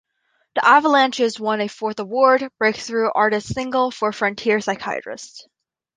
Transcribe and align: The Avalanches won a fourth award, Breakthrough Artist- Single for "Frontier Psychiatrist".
The 0.55 0.65
Avalanches 0.65 1.39
won 1.39 1.61
a 1.61 1.67
fourth 1.67 1.99
award, 1.99 2.49
Breakthrough 2.57 3.11
Artist- 3.13 3.49
Single 3.53 3.91
for 3.91 4.11
"Frontier 4.11 4.59
Psychiatrist". 4.59 5.47